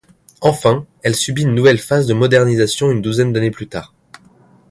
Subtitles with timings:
[0.41, 3.93] Enfin, elle subit une nouvelle phase de modernisation une douzaine d'années plus tard.